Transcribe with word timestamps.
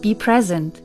be 0.00 0.14
present, 0.14 0.80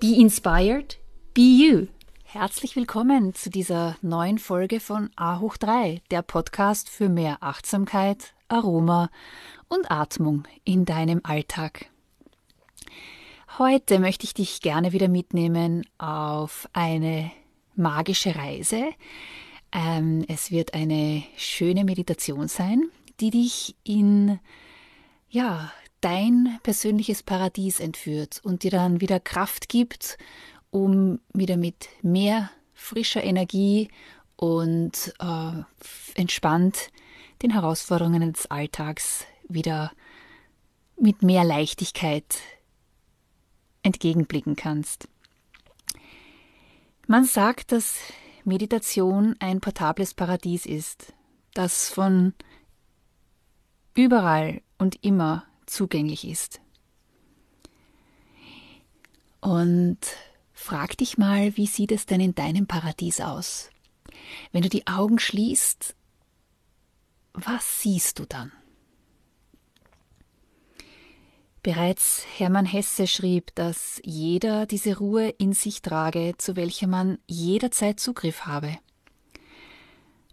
be 0.00 0.20
inspired, 0.20 0.96
be 1.34 1.42
you. 1.42 1.86
Herzlich 2.24 2.74
willkommen 2.74 3.32
zu 3.32 3.48
dieser 3.48 3.96
neuen 4.02 4.38
Folge 4.38 4.80
von 4.80 5.10
A 5.14 5.38
hoch 5.38 5.56
3, 5.56 6.02
der 6.10 6.22
Podcast 6.22 6.88
für 6.88 7.08
mehr 7.08 7.38
Achtsamkeit, 7.42 8.34
Aroma 8.48 9.08
und 9.68 9.90
Atmung 9.90 10.48
in 10.64 10.84
deinem 10.84 11.20
Alltag. 11.22 11.86
Heute 13.56 14.00
möchte 14.00 14.24
ich 14.24 14.34
dich 14.34 14.60
gerne 14.60 14.92
wieder 14.92 15.08
mitnehmen 15.08 15.86
auf 15.98 16.68
eine 16.72 17.30
magische 17.76 18.34
Reise. 18.34 18.88
Ähm, 19.70 20.24
es 20.26 20.50
wird 20.50 20.74
eine 20.74 21.22
schöne 21.36 21.84
Meditation 21.84 22.48
sein, 22.48 22.90
die 23.20 23.30
dich 23.30 23.76
in 23.84 24.40
ja, 25.28 25.70
dein 26.06 26.60
persönliches 26.62 27.24
Paradies 27.24 27.80
entführt 27.80 28.40
und 28.44 28.62
dir 28.62 28.70
dann 28.70 29.00
wieder 29.00 29.18
Kraft 29.18 29.68
gibt, 29.68 30.18
um 30.70 31.18
wieder 31.32 31.56
mit 31.56 31.88
mehr 32.00 32.48
frischer 32.74 33.24
Energie 33.24 33.88
und 34.36 35.12
äh, 35.18 35.62
entspannt 36.14 36.92
den 37.42 37.50
Herausforderungen 37.50 38.32
des 38.32 38.48
Alltags 38.48 39.26
wieder 39.48 39.90
mit 40.96 41.24
mehr 41.24 41.42
Leichtigkeit 41.42 42.36
entgegenblicken 43.82 44.54
kannst. 44.54 45.08
Man 47.08 47.24
sagt, 47.24 47.72
dass 47.72 47.98
Meditation 48.44 49.34
ein 49.40 49.60
portables 49.60 50.14
Paradies 50.14 50.66
ist, 50.66 51.14
das 51.52 51.88
von 51.88 52.32
überall 53.96 54.62
und 54.78 55.04
immer 55.04 55.44
zugänglich 55.66 56.26
ist. 56.26 56.60
Und 59.40 59.98
frag 60.52 60.96
dich 60.96 61.18
mal, 61.18 61.56
wie 61.56 61.66
sieht 61.66 61.92
es 61.92 62.06
denn 62.06 62.20
in 62.20 62.34
deinem 62.34 62.66
Paradies 62.66 63.20
aus? 63.20 63.70
Wenn 64.52 64.62
du 64.62 64.68
die 64.68 64.86
Augen 64.86 65.18
schließt, 65.18 65.94
was 67.32 67.82
siehst 67.82 68.18
du 68.18 68.24
dann? 68.24 68.50
Bereits 71.62 72.24
Hermann 72.36 72.64
Hesse 72.64 73.08
schrieb, 73.08 73.52
dass 73.56 74.00
jeder 74.04 74.66
diese 74.66 74.98
Ruhe 74.98 75.30
in 75.30 75.52
sich 75.52 75.82
trage, 75.82 76.34
zu 76.38 76.54
welcher 76.54 76.86
man 76.86 77.18
jederzeit 77.26 77.98
Zugriff 77.98 78.42
habe. 78.42 78.78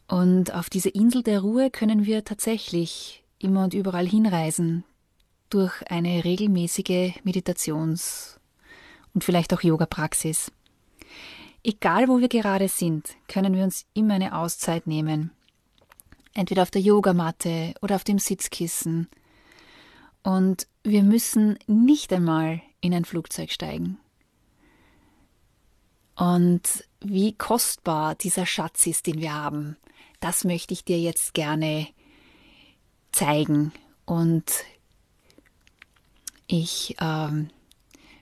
Und 0.08 0.54
auf 0.54 0.70
diese 0.70 0.90
Insel 0.90 1.24
der 1.24 1.42
Ruhe 1.42 1.72
können 1.72 2.06
wir 2.06 2.24
tatsächlich 2.24 3.24
immer 3.40 3.64
und 3.64 3.74
überall 3.74 4.08
hinreisen, 4.08 4.84
durch 5.54 5.74
eine 5.90 6.24
regelmäßige 6.24 7.14
Meditations- 7.24 8.40
und 9.14 9.24
vielleicht 9.24 9.54
auch 9.54 9.62
Yoga-Praxis. 9.62 10.52
Egal 11.64 12.08
wo 12.08 12.20
wir 12.20 12.30
gerade 12.30 12.68
sind, 12.68 13.16
können 13.28 13.56
wir 13.56 13.64
uns 13.64 13.86
immer 13.94 14.16
eine 14.16 14.36
Auszeit 14.36 14.88
nehmen. 14.88 15.32
Entweder 16.34 16.64
auf 16.64 16.72
der 16.72 16.82
Yogamatte 16.82 17.74
oder 17.82 17.96
auf 17.96 18.04
dem 18.04 18.20
Sitzkissen– 18.20 19.08
und 20.24 20.68
wir 20.84 21.04
müssen 21.04 21.60
nicht 21.68 22.12
einmal 22.12 22.62
in 22.82 22.94
ein 22.94 23.06
Flugzeug 23.06 23.52
steigen. 23.52 24.00
Und 26.16 26.88
wie 27.02 27.34
kostbar 27.34 28.16
dieser 28.16 28.46
Schatz 28.46 28.88
ist, 28.88 29.08
den 29.08 29.20
wir 29.20 29.34
haben, 29.34 29.78
das 30.22 30.46
möchte 30.46 30.74
ich 30.74 30.86
dir 30.86 31.00
jetzt 31.00 31.34
gerne 31.34 31.88
zeigen. 33.12 33.74
Und 34.06 34.46
ich 36.48 36.96
ähm, 37.00 37.50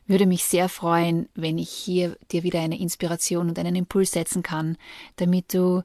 würde 0.08 0.26
mich 0.26 0.44
sehr 0.46 0.70
freuen, 0.70 1.30
wenn 1.36 1.58
ich 1.58 1.70
hier 1.70 2.18
dir 2.32 2.44
wieder 2.44 2.62
eine 2.62 2.80
Inspiration 2.80 3.50
und 3.50 3.60
einen 3.60 3.76
Impuls 3.76 4.12
setzen 4.12 4.44
kann, 4.44 4.78
damit 5.16 5.54
du 5.54 5.84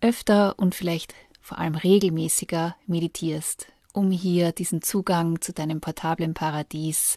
öfter 0.00 0.58
und 0.58 0.74
vielleicht 0.74 1.14
vor 1.40 1.58
allem 1.58 1.74
regelmäßiger 1.74 2.76
meditierst 2.86 3.68
um 3.96 4.10
hier 4.10 4.52
diesen 4.52 4.82
Zugang 4.82 5.40
zu 5.40 5.52
deinem 5.54 5.80
portablen 5.80 6.34
Paradies 6.34 7.16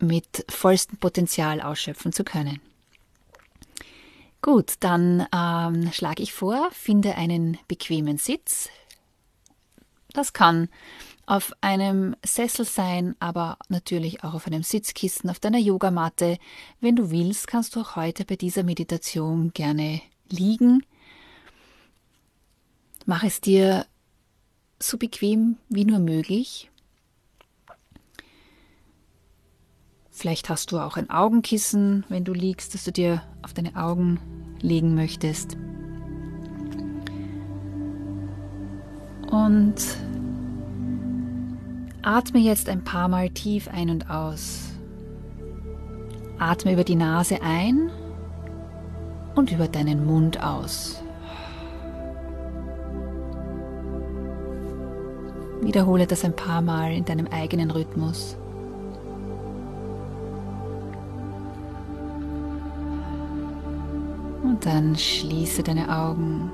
mit 0.00 0.44
vollstem 0.48 0.98
Potenzial 0.98 1.60
ausschöpfen 1.60 2.12
zu 2.12 2.24
können. 2.24 2.60
Gut, 4.42 4.74
dann 4.80 5.28
ähm, 5.32 5.92
schlage 5.92 6.24
ich 6.24 6.32
vor, 6.32 6.68
finde 6.72 7.14
einen 7.14 7.56
bequemen 7.68 8.18
Sitz. 8.18 8.68
Das 10.12 10.32
kann 10.32 10.68
auf 11.26 11.52
einem 11.60 12.16
Sessel 12.24 12.64
sein, 12.64 13.14
aber 13.20 13.58
natürlich 13.68 14.24
auch 14.24 14.34
auf 14.34 14.46
einem 14.46 14.62
Sitzkissen, 14.62 15.30
auf 15.30 15.38
deiner 15.38 15.58
Yogamatte. 15.58 16.38
Wenn 16.80 16.96
du 16.96 17.10
willst, 17.10 17.46
kannst 17.46 17.76
du 17.76 17.80
auch 17.80 17.96
heute 17.96 18.24
bei 18.24 18.36
dieser 18.36 18.64
Meditation 18.64 19.52
gerne 19.52 20.00
liegen. 20.28 20.84
Mach 23.06 23.22
es 23.22 23.40
dir 23.40 23.86
so 24.78 24.98
bequem 24.98 25.56
wie 25.68 25.84
nur 25.84 26.00
möglich. 26.00 26.70
Vielleicht 30.10 30.48
hast 30.48 30.72
du 30.72 30.78
auch 30.78 30.96
ein 30.96 31.08
Augenkissen, 31.10 32.04
wenn 32.08 32.24
du 32.24 32.32
liegst, 32.32 32.74
dass 32.74 32.84
du 32.84 32.92
dir 32.92 33.22
auf 33.42 33.54
deine 33.54 33.76
Augen 33.76 34.20
legen 34.60 34.94
möchtest. 34.94 35.56
Und 39.30 39.74
atme 42.02 42.40
jetzt 42.40 42.68
ein 42.68 42.82
paar 42.82 43.08
Mal 43.08 43.30
tief 43.30 43.68
ein 43.68 43.88
und 43.88 44.10
aus. 44.10 44.70
Atme 46.38 46.72
über 46.72 46.84
die 46.84 46.96
Nase 46.96 47.40
ein 47.42 47.90
und 49.36 49.52
über 49.52 49.68
deinen 49.68 50.04
Mund 50.04 50.42
aus. 50.42 51.02
Wiederhole 55.60 56.08
das 56.08 56.24
ein 56.24 56.34
paar 56.34 56.60
Mal 56.60 56.92
in 56.92 57.04
deinem 57.04 57.28
eigenen 57.28 57.70
Rhythmus. 57.70 58.36
Und 64.42 64.66
dann 64.66 64.96
schließe 64.96 65.62
deine 65.62 65.96
Augen. 65.96 66.50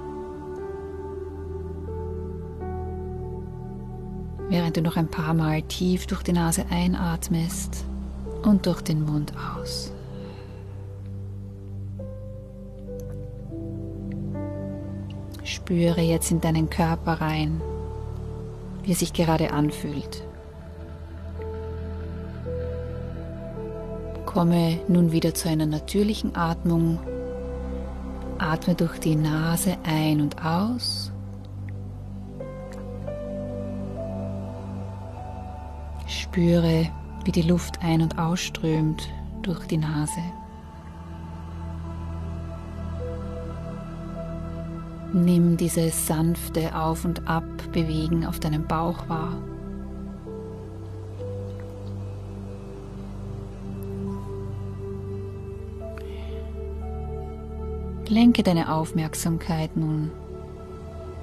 Während 4.48 4.76
du 4.76 4.82
noch 4.82 4.96
ein 4.96 5.08
paar 5.08 5.34
Mal 5.34 5.62
tief 5.62 6.06
durch 6.06 6.22
die 6.22 6.32
Nase 6.32 6.64
einatmest 6.70 7.84
und 8.42 8.66
durch 8.66 8.80
den 8.80 9.04
Mund 9.04 9.32
aus. 9.36 9.92
Spüre 15.44 16.00
jetzt 16.00 16.30
in 16.30 16.40
deinen 16.40 16.70
Körper 16.70 17.20
rein 17.20 17.60
wie 18.88 18.92
es 18.92 19.00
sich 19.00 19.12
gerade 19.12 19.52
anfühlt. 19.52 20.24
Komme 24.24 24.80
nun 24.88 25.12
wieder 25.12 25.34
zu 25.34 25.50
einer 25.50 25.66
natürlichen 25.66 26.34
Atmung. 26.34 26.98
Atme 28.38 28.74
durch 28.74 28.98
die 28.98 29.14
Nase 29.14 29.76
ein 29.84 30.22
und 30.22 30.42
aus. 30.42 31.12
Spüre, 36.38 36.88
wie 37.24 37.32
die 37.32 37.42
Luft 37.42 37.82
ein- 37.82 38.00
und 38.00 38.16
ausströmt 38.16 39.08
durch 39.42 39.66
die 39.66 39.76
Nase. 39.76 40.20
Nimm 45.12 45.56
dieses 45.56 46.06
sanfte 46.06 46.76
Auf- 46.76 47.04
und 47.04 47.26
Abbewegen 47.26 48.24
auf 48.24 48.38
deinem 48.38 48.68
Bauch 48.68 49.08
wahr. 49.08 49.32
Lenke 58.06 58.44
deine 58.44 58.72
Aufmerksamkeit 58.72 59.76
nun 59.76 60.12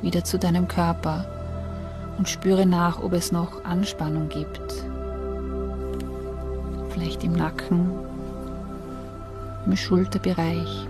wieder 0.01 0.25
zu 0.25 0.37
deinem 0.37 0.67
Körper 0.67 1.25
und 2.17 2.27
spüre 2.27 2.65
nach, 2.65 3.01
ob 3.01 3.13
es 3.13 3.31
noch 3.31 3.63
Anspannung 3.63 4.27
gibt. 4.27 4.85
Vielleicht 6.95 7.25
im 7.25 7.33
Nacken, 7.33 7.91
im 9.65 9.75
Schulterbereich. 9.75 10.87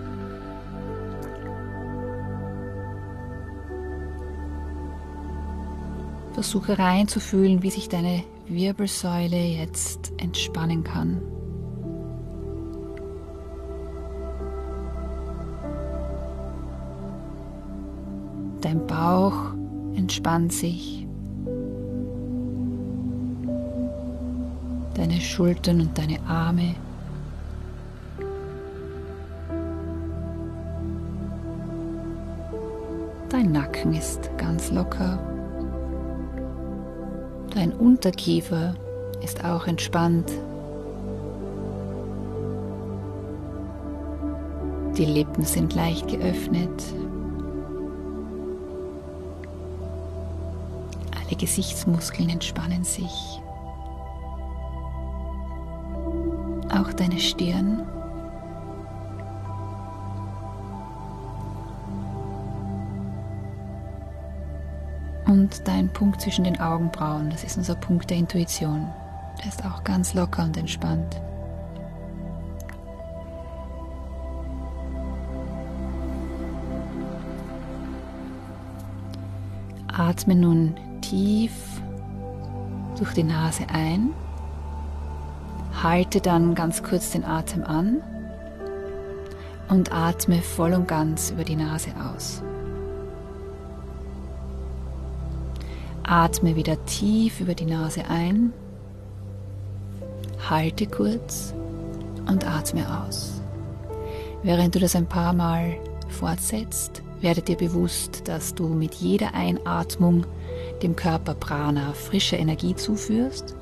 Versuche 6.33 6.77
reinzufühlen, 6.77 7.63
wie 7.63 7.71
sich 7.71 7.89
deine 7.89 8.23
Wirbelsäule 8.45 9.35
jetzt 9.35 10.13
entspannen 10.17 10.83
kann. 10.83 11.23
Dein 18.61 18.85
Bauch 18.85 19.55
entspannt 19.95 20.53
sich. 20.53 21.04
Deine 25.15 25.23
Schultern 25.23 25.79
und 25.79 25.97
deine 25.97 26.19
Arme. 26.27 26.75
Dein 33.29 33.53
Nacken 33.53 33.93
ist 33.93 34.29
ganz 34.37 34.71
locker. 34.71 35.17
Dein 37.51 37.71
Unterkiefer 37.71 38.75
ist 39.23 39.45
auch 39.45 39.67
entspannt. 39.67 40.29
Die 44.97 45.05
Lippen 45.05 45.45
sind 45.45 45.75
leicht 45.75 46.09
geöffnet. 46.09 46.83
Alle 51.17 51.37
Gesichtsmuskeln 51.37 52.27
entspannen 52.27 52.83
sich. 52.83 53.39
Auch 56.85 56.93
deine 56.93 57.19
Stirn. 57.19 57.81
Und 65.25 65.67
dein 65.67 65.89
Punkt 65.89 66.21
zwischen 66.21 66.43
den 66.43 66.59
Augenbrauen, 66.59 67.31
das 67.31 67.43
ist 67.43 67.57
unser 67.57 67.75
Punkt 67.75 68.09
der 68.09 68.17
Intuition. 68.17 68.87
Der 69.39 69.47
ist 69.47 69.65
auch 69.65 69.83
ganz 69.83 70.13
locker 70.13 70.43
und 70.43 70.55
entspannt. 70.57 71.19
Atme 79.87 80.35
nun 80.35 80.75
tief 81.01 81.81
durch 82.97 83.13
die 83.13 83.23
Nase 83.23 83.63
ein. 83.73 84.11
Halte 85.85 86.19
dann 86.19 86.55
ganz 86.55 86.81
kurz 86.81 87.11
den 87.11 87.23
Atem 87.23 87.63
an 87.63 88.01
und 89.69 89.91
atme 89.93 90.41
voll 90.41 90.73
und 90.73 90.87
ganz 90.87 91.29
über 91.29 91.43
die 91.43 91.55
Nase 91.55 91.91
aus. 92.11 92.41
Atme 96.01 96.55
wieder 96.55 96.83
tief 96.85 97.39
über 97.39 97.53
die 97.53 97.67
Nase 97.67 98.01
ein, 98.09 98.51
halte 100.49 100.87
kurz 100.87 101.53
und 102.27 102.47
atme 102.47 103.05
aus. 103.05 103.39
Während 104.41 104.73
du 104.73 104.79
das 104.79 104.95
ein 104.95 105.05
paar 105.05 105.33
Mal 105.33 105.75
fortsetzt, 106.09 107.03
werde 107.21 107.43
dir 107.43 107.57
bewusst, 107.57 108.27
dass 108.27 108.55
du 108.55 108.69
mit 108.69 108.95
jeder 108.95 109.35
Einatmung 109.35 110.25
dem 110.81 110.95
Körper 110.95 111.35
Prana 111.35 111.93
frische 111.93 112.37
Energie 112.37 112.73
zuführst. 112.73 113.55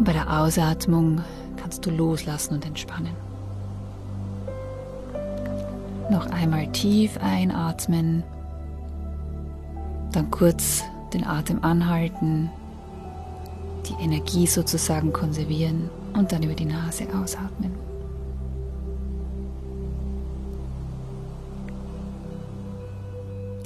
Und 0.00 0.04
bei 0.04 0.14
der 0.14 0.40
Ausatmung 0.40 1.20
kannst 1.58 1.84
du 1.84 1.90
loslassen 1.90 2.54
und 2.54 2.64
entspannen. 2.64 3.12
Noch 6.10 6.24
einmal 6.30 6.68
tief 6.68 7.18
einatmen, 7.18 8.22
dann 10.12 10.30
kurz 10.30 10.82
den 11.12 11.26
Atem 11.26 11.62
anhalten, 11.62 12.48
die 13.90 14.02
Energie 14.02 14.46
sozusagen 14.46 15.12
konservieren 15.12 15.90
und 16.14 16.32
dann 16.32 16.44
über 16.44 16.54
die 16.54 16.64
Nase 16.64 17.04
ausatmen. 17.14 17.74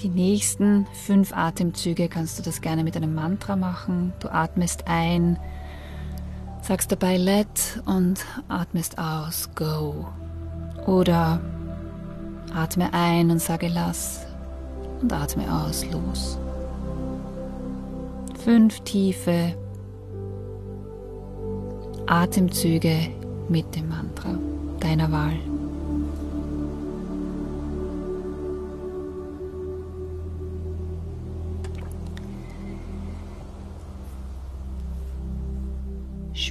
Die 0.02 0.08
nächsten 0.08 0.88
fünf 1.06 1.32
Atemzüge 1.32 2.08
kannst 2.08 2.40
du 2.40 2.42
das 2.42 2.60
gerne 2.60 2.82
mit 2.82 2.96
einem 2.96 3.14
Mantra 3.14 3.54
machen. 3.54 4.12
Du 4.18 4.32
atmest 4.32 4.88
ein, 4.88 5.38
sagst 6.64 6.90
dabei 6.90 7.18
Let 7.18 7.82
und 7.84 8.24
atmest 8.48 8.98
aus 8.98 9.50
Go. 9.54 10.06
Oder 10.86 11.38
atme 12.54 12.92
ein 12.92 13.30
und 13.30 13.38
sage 13.40 13.68
Lass 13.68 14.26
und 15.02 15.12
atme 15.12 15.44
aus 15.52 15.84
Los. 15.90 16.38
Fünf 18.42 18.80
tiefe 18.80 19.54
Atemzüge 22.06 23.08
mit 23.48 23.74
dem 23.76 23.88
Mantra 23.88 24.38
deiner 24.80 25.12
Wahl. 25.12 25.53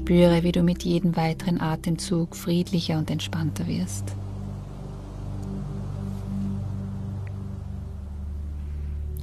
Spüre, 0.03 0.43
wie 0.43 0.51
du 0.51 0.63
mit 0.63 0.83
jedem 0.83 1.15
weiteren 1.15 1.61
Atemzug 1.61 2.35
friedlicher 2.35 2.97
und 2.97 3.09
entspannter 3.09 3.65
wirst. 3.67 4.03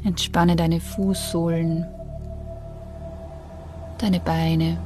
Entspanne 0.05 0.57
deine 0.57 0.81
Fußsohlen, 0.81 1.85
deine 3.99 4.21
Beine, 4.21 4.79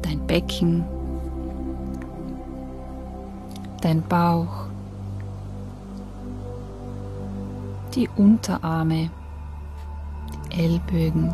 dein 0.00 0.26
Becken, 0.26 0.82
dein 3.82 4.00
Bauch, 4.00 4.68
die 7.94 8.08
Unterarme, 8.16 9.10
Ellbögen, 10.58 11.32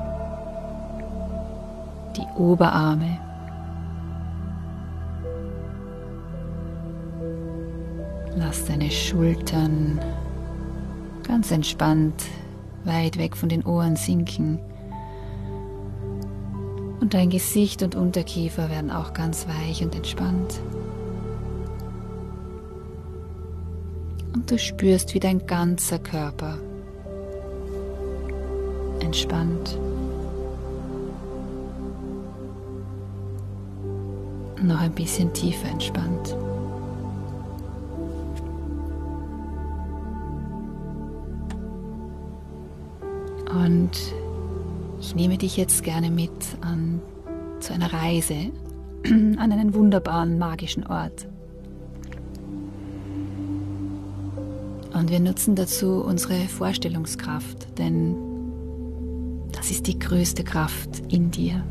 die 2.14 2.26
Oberarme. 2.38 3.19
Lass 8.37 8.66
deine 8.66 8.90
Schultern 8.90 9.99
ganz 11.26 11.50
entspannt 11.50 12.23
weit 12.85 13.16
weg 13.16 13.35
von 13.35 13.49
den 13.49 13.64
Ohren 13.64 13.97
sinken. 13.97 14.59
Und 17.00 17.14
dein 17.14 17.31
Gesicht 17.31 17.83
und 17.83 17.95
Unterkiefer 17.95 18.69
werden 18.69 18.90
auch 18.90 19.14
ganz 19.14 19.47
weich 19.49 19.83
und 19.83 19.95
entspannt. 19.95 20.61
Und 24.35 24.50
du 24.50 24.59
spürst, 24.59 25.14
wie 25.14 25.21
dein 25.21 25.47
ganzer 25.47 25.99
Körper 25.99 26.59
entspannt. 29.04 29.78
Noch 34.62 34.80
ein 34.80 34.92
bisschen 34.92 35.32
tiefer 35.32 35.68
entspannt. 35.68 36.37
Und 43.64 43.90
ich 45.00 45.14
nehme 45.14 45.38
dich 45.38 45.56
jetzt 45.56 45.84
gerne 45.84 46.11
mit 46.11 46.30
an, 46.61 47.00
zu 47.61 47.73
einer 47.73 47.92
Reise 47.92 48.50
an 49.04 49.52
einen 49.52 49.75
wunderbaren 49.75 50.38
magischen 50.38 50.87
Ort. 50.87 51.28
Und 54.94 55.11
wir 55.11 55.20
nutzen 55.20 55.56
dazu 55.56 56.02
unsere 56.02 56.46
Vorstellungskraft, 56.46 57.78
denn 57.78 58.16
Das 59.64 59.71
ist 59.71 59.87
die 59.87 59.99
größte 59.99 60.44
Kraft 60.44 61.02
in 61.09 61.30
dir. 61.30 61.64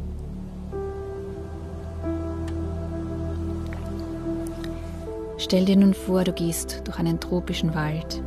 Stell 5.38 5.66
dir 5.66 5.76
nun 5.76 5.94
vor, 5.94 6.24
du 6.24 6.34
gehst 6.34 6.82
durch 6.86 6.98
einen 6.98 7.20
tropischen 7.20 7.76
Wald 7.76 8.24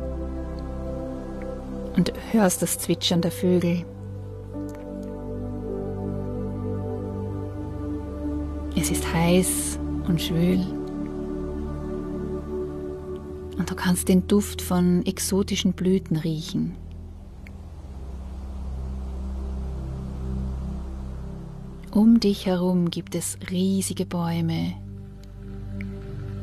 und 1.97 2.13
hörst 2.31 2.61
das 2.61 2.79
Zwitschern 2.79 3.19
der 3.19 3.31
Vögel. 3.31 3.83
Es 8.77 8.89
ist 8.89 9.13
heiß 9.13 9.79
und 10.07 10.21
schwül 10.21 10.65
und 13.57 13.69
du 13.69 13.75
kannst 13.75 14.07
den 14.07 14.29
Duft 14.29 14.61
von 14.61 15.05
exotischen 15.05 15.73
Blüten 15.73 16.15
riechen. 16.15 16.86
Um 21.97 22.19
dich 22.19 22.45
herum 22.45 22.91
gibt 22.91 23.15
es 23.15 23.39
riesige 23.49 24.05
Bäume 24.05 24.75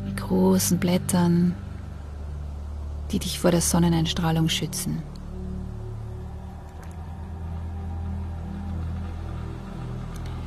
mit 0.04 0.16
großen 0.16 0.78
Blättern, 0.78 1.54
die 3.12 3.20
dich 3.20 3.38
vor 3.38 3.52
der 3.52 3.60
Sonneneinstrahlung 3.60 4.48
schützen. 4.48 5.00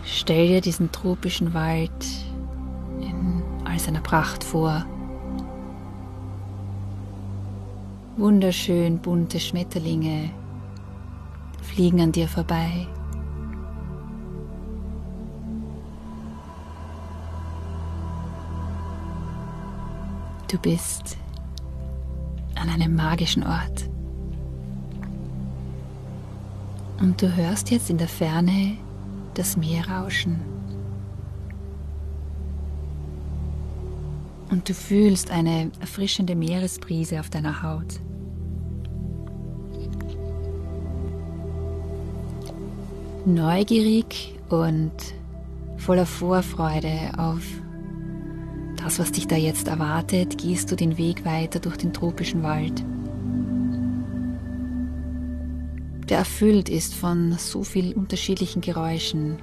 Stell 0.04 0.50
dir 0.50 0.60
diesen 0.60 0.92
tropischen 0.92 1.54
Wald 1.54 2.06
in 3.00 3.42
all 3.64 3.80
seiner 3.80 4.02
Pracht 4.02 4.44
vor. 4.44 4.86
Wunderschön 8.18 8.98
bunte 8.98 9.40
Schmetterlinge 9.40 10.32
fliegen 11.62 12.02
an 12.02 12.12
dir 12.12 12.28
vorbei. 12.28 12.88
Du 20.48 20.58
bist 20.58 21.18
an 22.56 22.70
einem 22.70 22.96
magischen 22.96 23.44
Ort. 23.44 23.90
Und 27.02 27.22
du 27.22 27.36
hörst 27.36 27.70
jetzt 27.70 27.90
in 27.90 27.98
der 27.98 28.08
Ferne 28.08 28.78
das 29.34 29.58
Meer 29.58 29.90
rauschen. 29.90 30.40
Und 34.50 34.70
du 34.70 34.74
fühlst 34.74 35.32
eine 35.32 35.70
erfrischende 35.82 36.34
Meeresbrise 36.34 37.20
auf 37.20 37.30
deiner 37.30 37.62
Haut. 37.62 38.00
Neugierig 43.26 44.40
und 44.48 44.94
voller 45.76 46.06
Vorfreude 46.06 47.12
auf 47.18 47.44
das, 48.78 49.00
was 49.00 49.12
dich 49.12 49.28
da 49.28 49.36
jetzt 49.36 49.68
erwartet, 49.68 50.38
gehst 50.38 50.72
du 50.72 50.76
den 50.76 50.98
Weg 50.98 51.26
weiter 51.26 51.60
durch 51.60 51.78
den 51.78 51.94
tropischen 51.94 52.44
Wald, 52.44 52.84
der 56.10 56.20
erfüllt 56.20 56.70
ist 56.70 56.96
von 56.96 57.34
so 57.38 57.64
vielen 57.64 57.94
unterschiedlichen 57.94 58.62
Geräuschen, 58.62 59.38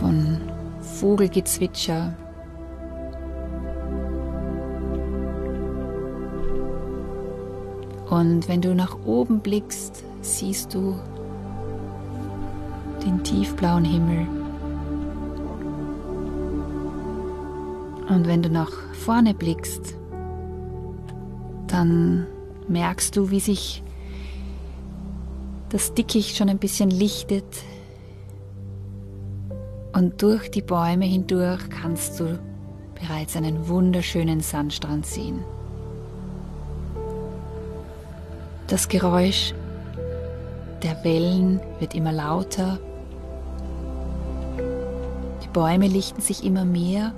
von 0.00 0.40
Vogelgezwitscher, 0.80 2.16
Und 8.10 8.48
wenn 8.48 8.62
du 8.62 8.74
nach 8.74 8.96
oben 9.04 9.40
blickst, 9.40 10.02
siehst 10.22 10.72
du 10.72 10.98
den 13.04 13.22
tiefblauen 13.22 13.84
Himmel 13.84 14.26
Und 18.08 18.26
wenn 18.26 18.42
du 18.42 18.48
nach 18.48 18.72
vorne 18.94 19.34
blickst, 19.34 19.94
dann 21.66 22.26
merkst 22.66 23.16
du, 23.16 23.30
wie 23.30 23.40
sich 23.40 23.82
das 25.68 25.92
Dickicht 25.92 26.36
schon 26.36 26.48
ein 26.48 26.58
bisschen 26.58 26.90
lichtet. 26.90 27.44
Und 29.92 30.22
durch 30.22 30.50
die 30.50 30.62
Bäume 30.62 31.04
hindurch 31.04 31.68
kannst 31.68 32.18
du 32.20 32.38
bereits 32.94 33.36
einen 33.36 33.68
wunderschönen 33.68 34.40
Sandstrand 34.40 35.04
sehen. 35.04 35.44
Das 38.68 38.88
Geräusch 38.88 39.54
der 40.82 41.04
Wellen 41.04 41.60
wird 41.78 41.94
immer 41.94 42.12
lauter. 42.12 42.78
Die 45.42 45.48
Bäume 45.52 45.88
lichten 45.88 46.20
sich 46.20 46.44
immer 46.44 46.64
mehr 46.64 47.12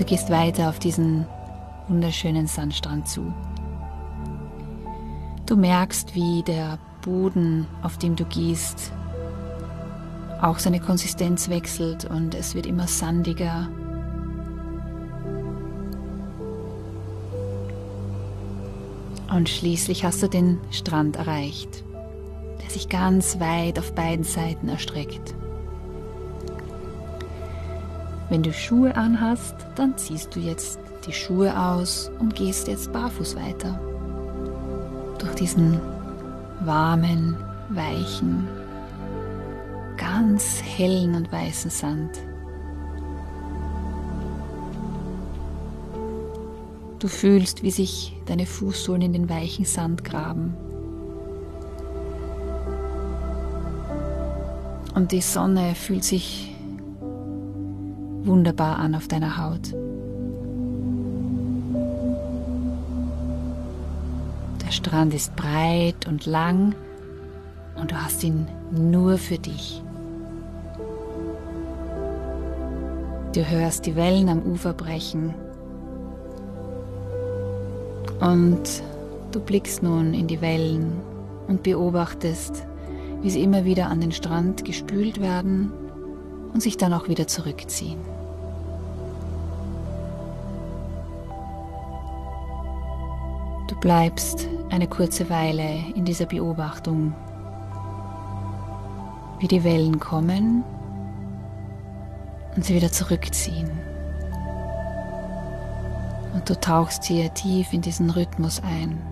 Du 0.00 0.06
gehst 0.06 0.30
weiter 0.30 0.70
auf 0.70 0.78
diesen 0.78 1.26
wunderschönen 1.86 2.46
Sandstrand 2.46 3.06
zu. 3.06 3.34
Du 5.44 5.56
merkst, 5.56 6.14
wie 6.14 6.42
der 6.42 6.78
Boden, 7.02 7.66
auf 7.82 7.98
dem 7.98 8.16
du 8.16 8.24
gehst, 8.24 8.92
auch 10.40 10.58
seine 10.58 10.80
Konsistenz 10.80 11.50
wechselt 11.50 12.06
und 12.06 12.34
es 12.34 12.54
wird 12.54 12.64
immer 12.64 12.86
sandiger. 12.86 13.68
Und 19.30 19.50
schließlich 19.50 20.06
hast 20.06 20.22
du 20.22 20.28
den 20.28 20.60
Strand 20.70 21.16
erreicht, 21.16 21.84
der 22.62 22.70
sich 22.70 22.88
ganz 22.88 23.38
weit 23.38 23.78
auf 23.78 23.94
beiden 23.94 24.24
Seiten 24.24 24.70
erstreckt. 24.70 25.34
Wenn 28.30 28.44
du 28.44 28.52
Schuhe 28.52 28.94
anhast, 28.94 29.56
dann 29.74 29.98
ziehst 29.98 30.36
du 30.36 30.38
jetzt 30.38 30.78
die 31.04 31.12
Schuhe 31.12 31.58
aus 31.60 32.12
und 32.20 32.36
gehst 32.36 32.68
jetzt 32.68 32.92
barfuß 32.92 33.34
weiter. 33.34 33.80
Durch 35.18 35.34
diesen 35.34 35.80
warmen, 36.60 37.36
weichen, 37.70 38.46
ganz 39.96 40.62
hellen 40.62 41.16
und 41.16 41.32
weißen 41.32 41.72
Sand. 41.72 42.12
Du 47.00 47.08
fühlst, 47.08 47.64
wie 47.64 47.72
sich 47.72 48.16
deine 48.26 48.46
Fußsohlen 48.46 49.02
in 49.02 49.12
den 49.12 49.28
weichen 49.28 49.64
Sand 49.64 50.04
graben. 50.04 50.54
Und 54.94 55.10
die 55.10 55.20
Sonne 55.20 55.74
fühlt 55.74 56.04
sich 56.04 56.54
wunderbar 58.24 58.78
an 58.78 58.94
auf 58.94 59.08
deiner 59.08 59.36
Haut. 59.38 59.72
Der 64.64 64.70
Strand 64.70 65.14
ist 65.14 65.34
breit 65.36 66.06
und 66.06 66.26
lang 66.26 66.74
und 67.76 67.90
du 67.90 67.96
hast 67.96 68.22
ihn 68.22 68.46
nur 68.70 69.18
für 69.18 69.38
dich. 69.38 69.82
Du 73.34 73.48
hörst 73.48 73.86
die 73.86 73.96
Wellen 73.96 74.28
am 74.28 74.42
Ufer 74.42 74.72
brechen 74.72 75.34
und 78.20 78.82
du 79.32 79.40
blickst 79.40 79.82
nun 79.82 80.14
in 80.14 80.26
die 80.26 80.40
Wellen 80.40 80.92
und 81.46 81.62
beobachtest, 81.62 82.66
wie 83.22 83.30
sie 83.30 83.42
immer 83.42 83.64
wieder 83.64 83.88
an 83.88 84.00
den 84.00 84.12
Strand 84.12 84.64
gespült 84.64 85.20
werden 85.20 85.72
und 86.52 86.62
sich 86.62 86.76
dann 86.76 86.92
auch 86.92 87.08
wieder 87.08 87.26
zurückziehen. 87.26 88.00
Du 93.68 93.76
bleibst 93.76 94.48
eine 94.70 94.86
kurze 94.86 95.30
Weile 95.30 95.84
in 95.94 96.04
dieser 96.04 96.26
Beobachtung, 96.26 97.14
wie 99.38 99.48
die 99.48 99.64
Wellen 99.64 99.98
kommen 100.00 100.64
und 102.56 102.64
sie 102.64 102.74
wieder 102.74 102.92
zurückziehen. 102.92 103.70
Und 106.34 106.48
du 106.48 106.58
tauchst 106.58 107.04
hier 107.04 107.32
tief 107.34 107.72
in 107.72 107.80
diesen 107.80 108.10
Rhythmus 108.10 108.62
ein. 108.62 109.09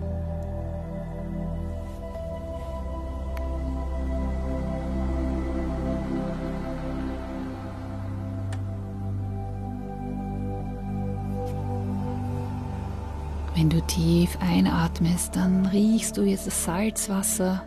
Wenn 13.59 13.69
du 13.69 13.81
tief 13.81 14.37
einatmest, 14.39 15.35
dann 15.35 15.65
riechst 15.65 16.15
du 16.15 16.21
jetzt 16.21 16.47
das 16.47 16.63
Salzwasser. 16.63 17.61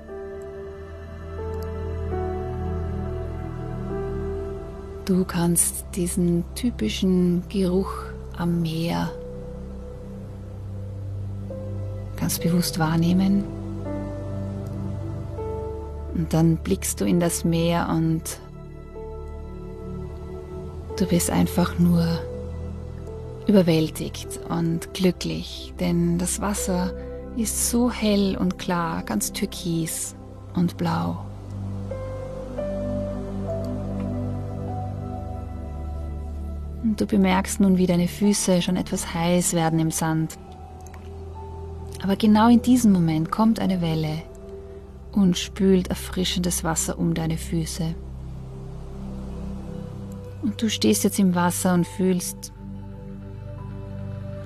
Du 5.04 5.26
kannst 5.26 5.84
diesen 5.94 6.44
typischen 6.54 7.42
Geruch 7.50 7.92
am 8.38 8.62
Meer 8.62 9.10
ganz 12.16 12.38
bewusst 12.38 12.78
wahrnehmen. 12.78 13.44
Und 16.14 16.32
dann 16.32 16.56
blickst 16.56 17.02
du 17.02 17.04
in 17.04 17.20
das 17.20 17.44
Meer 17.44 17.90
und 17.94 18.40
du 20.96 21.04
bist 21.04 21.28
einfach 21.28 21.78
nur 21.78 22.18
überwältigt 23.52 24.40
und 24.48 24.94
glücklich, 24.94 25.74
denn 25.78 26.16
das 26.16 26.40
Wasser 26.40 26.94
ist 27.36 27.68
so 27.68 27.90
hell 27.90 28.34
und 28.38 28.58
klar, 28.58 29.02
ganz 29.02 29.30
türkis 29.30 30.16
und 30.54 30.78
blau. 30.78 31.26
Und 36.82 36.98
du 36.98 37.04
bemerkst 37.04 37.60
nun, 37.60 37.76
wie 37.76 37.86
deine 37.86 38.08
Füße 38.08 38.62
schon 38.62 38.76
etwas 38.76 39.12
heiß 39.12 39.52
werden 39.52 39.78
im 39.78 39.90
Sand. 39.90 40.38
Aber 42.02 42.16
genau 42.16 42.48
in 42.48 42.62
diesem 42.62 42.90
Moment 42.90 43.30
kommt 43.30 43.60
eine 43.60 43.82
Welle 43.82 44.22
und 45.12 45.36
spült 45.36 45.88
erfrischendes 45.88 46.64
Wasser 46.64 46.98
um 46.98 47.12
deine 47.12 47.36
Füße. 47.36 47.94
Und 50.40 50.60
du 50.62 50.70
stehst 50.70 51.04
jetzt 51.04 51.18
im 51.18 51.34
Wasser 51.34 51.74
und 51.74 51.86
fühlst, 51.86 52.52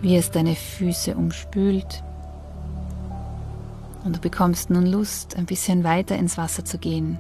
wie 0.03 0.17
es 0.17 0.31
deine 0.31 0.55
Füße 0.55 1.15
umspült. 1.15 2.03
Und 4.05 4.17
du 4.17 4.21
bekommst 4.21 4.71
nun 4.71 4.87
Lust, 4.87 5.37
ein 5.37 5.47
bisschen 5.47 5.85
weiter 5.85 6.17
ins 6.17 6.39
Wasser 6.39 6.65
zu 6.65 6.79
gehen. 6.79 7.19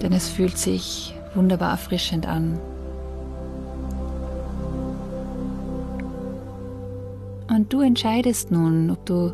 Denn 0.00 0.12
es 0.12 0.28
fühlt 0.28 0.56
sich 0.56 1.14
wunderbar 1.34 1.72
erfrischend 1.72 2.26
an. 2.26 2.58
Und 7.48 7.72
du 7.72 7.80
entscheidest 7.80 8.50
nun, 8.50 8.90
ob 8.90 9.04
du 9.06 9.32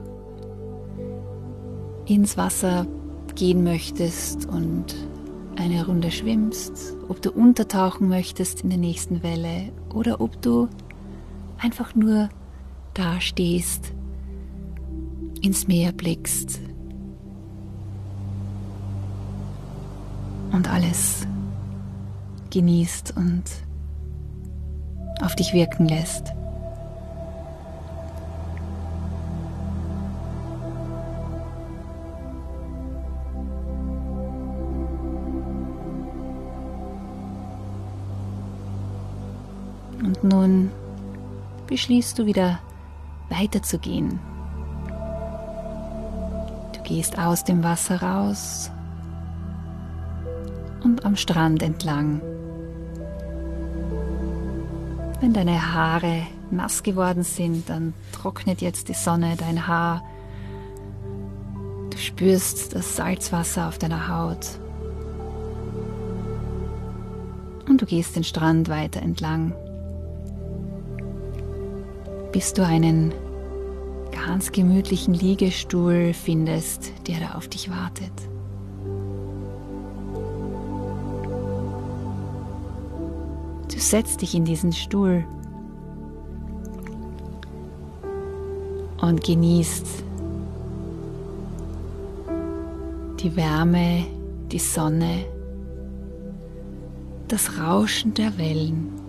ins 2.07 2.37
Wasser 2.37 2.87
gehen 3.35 3.65
möchtest 3.65 4.47
und 4.47 4.95
eine 5.57 5.87
Runde 5.87 6.11
schwimmst, 6.11 6.97
ob 7.09 7.21
du 7.23 7.31
untertauchen 7.31 8.09
möchtest 8.09 8.63
in 8.63 8.71
der 8.71 8.79
nächsten 8.79 9.23
Welle 9.23 9.73
oder 9.93 10.21
ob 10.21 10.41
du 10.43 10.69
einfach 11.65 11.95
nur 11.95 12.29
da 12.93 13.21
stehst, 13.23 13.95
ins 15.41 15.67
Meer 15.67 15.93
blickst 15.93 16.61
und 20.53 20.71
alles 20.71 21.27
genießt 22.51 23.15
und 23.17 23.45
auf 25.23 25.35
dich 25.37 25.55
wirken 25.55 25.87
lässt. 25.87 26.33
Und 40.03 40.23
nun 40.23 40.71
beschließt 41.67 42.19
du 42.19 42.27
wieder 42.27 42.61
weiterzugehen. 43.29 44.21
Du 46.75 46.83
gehst 46.83 47.19
aus 47.19 47.45
dem 47.45 47.63
Wasser 47.63 48.03
raus 48.03 48.71
und 50.83 51.05
am 51.05 51.17
Strand 51.17 51.63
entlang. 51.63 52.21
Wenn 55.21 55.33
deine 55.33 55.73
Haare 55.73 56.27
nass 56.51 56.83
geworden 56.83 57.23
sind, 57.23 57.69
dann 57.71 57.95
trocknet 58.13 58.61
jetzt 58.61 58.89
die 58.89 58.95
Sonne 58.95 59.37
dein 59.39 59.67
Haar. 59.67 60.03
Du 61.91 61.97
spürst 61.97 62.75
das 62.75 62.97
Salzwasser 62.97 63.69
auf 63.69 63.79
deiner 63.79 64.09
Haut. 64.09 64.59
Und 67.67 67.81
du 67.81 67.87
gehst 67.87 68.17
den 68.17 68.25
Strand 68.25 68.69
weiter 68.69 69.01
entlang 69.01 69.55
bis 72.35 72.53
du 72.53 72.67
einen 72.67 73.15
ganz 74.11 74.51
gemütlichen 74.51 75.15
Liegestuhl 75.15 76.13
findest, 76.13 76.93
der 77.07 77.21
da 77.21 77.35
auf 77.37 77.47
dich 77.47 77.71
wartet. 77.71 78.11
Du 83.73 83.79
setzt 83.79 84.21
dich 84.21 84.35
in 84.35 84.45
diesen 84.45 84.73
Stuhl 84.73 85.25
und 89.01 89.23
genießt 89.23 89.87
die 93.21 93.37
Wärme, 93.37 94.07
die 94.51 94.59
Sonne, 94.59 95.25
das 97.29 97.61
Rauschen 97.61 98.13
der 98.13 98.37
Wellen. 98.39 99.04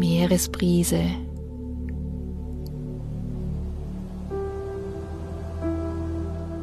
Meeresbrise. 0.00 1.02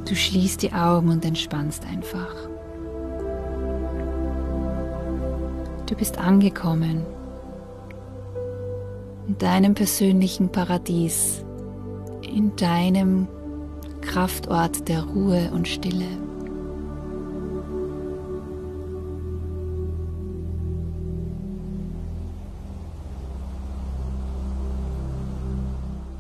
Du 0.06 0.16
schließt 0.16 0.64
die 0.64 0.74
Augen 0.74 1.10
und 1.10 1.24
entspannst 1.24 1.86
einfach. 1.86 2.36
Du 5.86 5.96
bist 5.96 6.18
angekommen 6.18 7.06
in 9.28 9.38
deinem 9.38 9.76
persönlichen 9.76 10.50
Paradies, 10.50 11.46
in 12.24 12.56
deinem 12.56 13.28
Kraftort 14.02 14.88
der 14.88 15.04
Ruhe 15.04 15.52
und 15.54 15.68
Stille. 15.68 16.27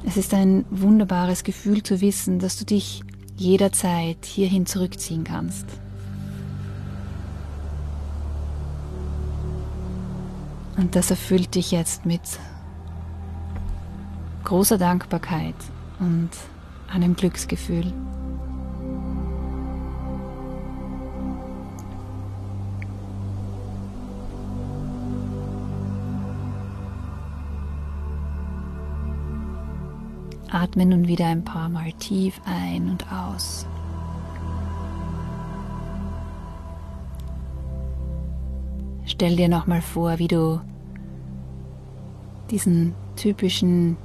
Es 0.07 0.15
ist 0.15 0.33
ein 0.33 0.63
wunderbares 0.69 1.43
Gefühl 1.43 1.83
zu 1.83 1.99
wissen, 1.99 2.39
dass 2.39 2.57
du 2.57 2.63
dich 2.63 3.03
jederzeit 3.35 4.25
hierhin 4.25 4.65
zurückziehen 4.65 5.25
kannst. 5.25 5.65
Und 10.77 10.95
das 10.95 11.11
erfüllt 11.11 11.55
dich 11.55 11.71
jetzt 11.71 12.05
mit 12.05 12.21
großer 14.45 14.77
Dankbarkeit 14.77 15.55
und 15.99 16.29
einem 16.89 17.17
Glücksgefühl. 17.17 17.91
Atme 30.57 30.87
nun 30.87 31.07
wieder 31.07 31.27
ein 31.27 31.43
paar 31.43 31.69
Mal 31.69 31.91
tief 31.93 32.41
ein 32.43 32.89
und 32.89 33.05
aus. 33.11 33.67
Stell 39.05 39.35
dir 39.35 39.49
nochmal 39.49 39.83
vor, 39.83 40.17
wie 40.17 40.27
du 40.27 40.59
diesen 42.49 42.95
typischen 43.15 43.97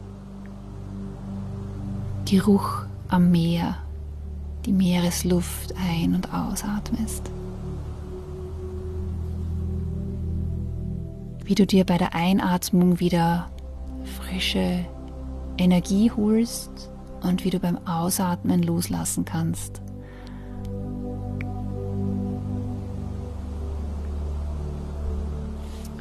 Geruch 2.26 2.82
am 3.08 3.30
Meer, 3.30 3.78
die 4.66 4.72
Meeresluft 4.72 5.74
ein- 5.76 6.14
und 6.14 6.34
ausatmest. 6.34 7.30
Wie 11.44 11.54
du 11.54 11.66
dir 11.66 11.86
bei 11.86 11.96
der 11.96 12.14
Einatmung 12.14 13.00
wieder 13.00 13.48
frische 14.04 14.84
Energie 15.62 16.10
holst 16.10 16.90
und 17.22 17.44
wie 17.44 17.50
du 17.50 17.60
beim 17.60 17.78
Ausatmen 17.86 18.62
loslassen 18.62 19.24
kannst. 19.24 19.80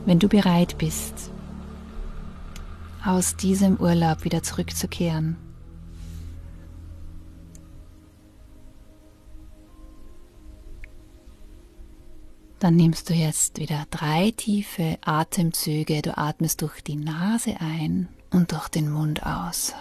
Wenn 0.06 0.20
du 0.20 0.28
bereit 0.28 0.78
bist, 0.80 1.32
aus 3.06 3.36
diesem 3.36 3.78
Urlaub 3.78 4.24
wieder 4.24 4.44
zurückzukehren, 4.44 5.38
Dann 12.62 12.76
nimmst 12.76 13.10
du 13.10 13.16
jetzt 13.16 13.58
wieder 13.58 13.88
drei 13.90 14.30
tiefe 14.38 15.00
Atemzüge. 15.02 16.04
Du 16.04 16.16
atmest 16.16 16.62
durch 16.62 16.84
die 16.84 16.96
Nase 16.96 17.56
ein 17.60 18.08
und 18.32 18.52
durch 18.52 18.70
den 18.70 18.90
Mund 18.90 19.26
aus. 19.26 19.74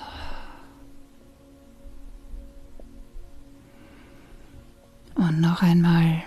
Und 5.15 5.41
noch 5.41 5.63
einmal. 5.63 6.23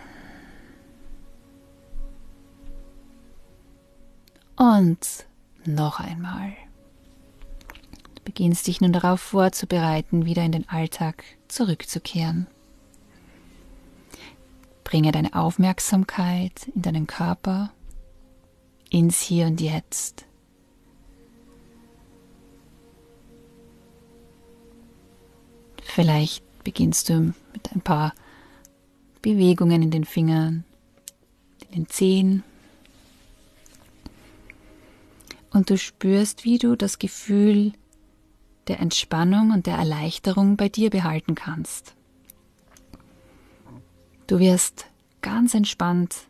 Und 4.55 5.25
noch 5.65 5.99
einmal. 5.99 6.53
beginnst 8.23 8.67
dich 8.67 8.79
nun 8.79 8.93
darauf 8.93 9.19
vorzubereiten, 9.19 10.25
wieder 10.25 10.43
in 10.43 10.53
den 10.53 10.69
Alltag 10.69 11.23
zurückzukehren. 11.49 12.47
Bringe 14.83 15.12
deine 15.12 15.33
Aufmerksamkeit 15.33 16.67
in 16.73 16.83
deinen 16.83 17.07
Körper, 17.07 17.71
ins 18.89 19.19
Hier 19.19 19.47
und 19.47 19.59
Jetzt. 19.59 20.25
Vielleicht 25.93 26.43
beginnst 26.63 27.10
du 27.10 27.36
mit 27.53 27.71
ein 27.71 27.82
paar 27.82 28.15
Bewegungen 29.21 29.84
in 29.84 29.91
den 29.91 30.06
Fingern, 30.06 30.63
in 31.67 31.71
den 31.84 31.88
Zehen. 31.88 32.43
Und 35.51 35.69
du 35.69 35.77
spürst, 35.77 36.45
wie 36.45 36.58
du 36.58 36.75
das 36.75 36.97
Gefühl 36.97 37.73
der 38.65 38.79
Entspannung 38.79 39.51
und 39.51 39.67
der 39.67 39.75
Erleichterung 39.75 40.58
bei 40.58 40.67
dir 40.67 40.89
behalten 40.89 41.36
kannst. 41.36 41.93
Du 44.25 44.39
wirst 44.39 44.88
ganz 45.21 45.53
entspannt 45.53 46.25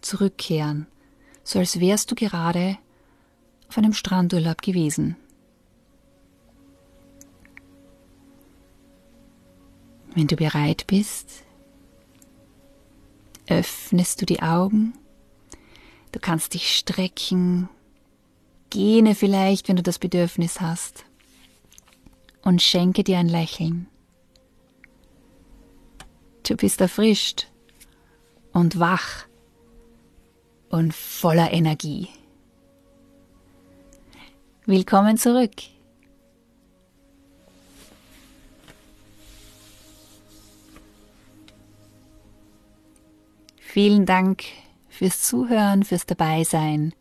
zurückkehren, 0.00 0.86
so 1.42 1.58
als 1.58 1.80
wärst 1.80 2.12
du 2.12 2.14
gerade 2.14 2.78
auf 3.68 3.78
einem 3.78 3.94
Strandurlaub 3.94 4.62
gewesen. 4.62 5.16
Wenn 10.18 10.26
du 10.26 10.34
bereit 10.34 10.88
bist, 10.88 11.44
öffnest 13.46 14.20
du 14.20 14.26
die 14.26 14.42
Augen. 14.42 14.94
Du 16.10 16.18
kannst 16.18 16.54
dich 16.54 16.76
strecken, 16.76 17.68
gähne 18.68 19.14
vielleicht, 19.14 19.68
wenn 19.68 19.76
du 19.76 19.82
das 19.84 20.00
Bedürfnis 20.00 20.60
hast 20.60 21.04
und 22.42 22.60
schenke 22.62 23.04
dir 23.04 23.18
ein 23.18 23.28
Lächeln. 23.28 23.86
Du 26.42 26.56
bist 26.56 26.80
erfrischt 26.80 27.46
und 28.52 28.80
wach 28.80 29.24
und 30.68 30.92
voller 30.92 31.52
Energie. 31.52 32.08
Willkommen 34.66 35.16
zurück. 35.16 35.52
Vielen 43.70 44.06
Dank 44.06 44.44
fürs 44.88 45.20
Zuhören, 45.20 45.84
fürs 45.84 46.06
Dabeisein 46.06 46.94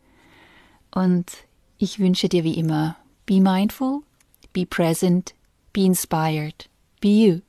und 0.94 1.32
ich 1.78 1.98
wünsche 1.98 2.28
dir 2.28 2.44
wie 2.44 2.56
immer, 2.56 2.98
be 3.26 3.40
mindful, 3.40 4.02
be 4.52 4.66
present, 4.66 5.34
be 5.72 5.86
inspired, 5.86 6.70
be 7.00 7.08
you. 7.08 7.40